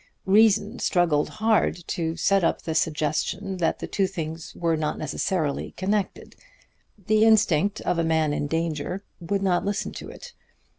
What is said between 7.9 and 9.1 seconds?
a man in danger